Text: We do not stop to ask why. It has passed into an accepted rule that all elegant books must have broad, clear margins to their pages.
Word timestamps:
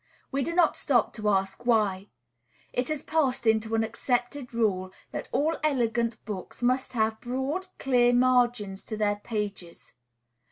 We 0.31 0.41
do 0.41 0.55
not 0.55 0.75
stop 0.75 1.13
to 1.13 1.29
ask 1.29 1.63
why. 1.63 2.09
It 2.73 2.87
has 2.89 3.03
passed 3.03 3.45
into 3.45 3.75
an 3.75 3.83
accepted 3.83 4.51
rule 4.51 4.91
that 5.11 5.29
all 5.31 5.57
elegant 5.63 6.25
books 6.25 6.63
must 6.63 6.93
have 6.93 7.21
broad, 7.21 7.67
clear 7.77 8.11
margins 8.11 8.81
to 8.85 8.97
their 8.97 9.17
pages. 9.17 9.93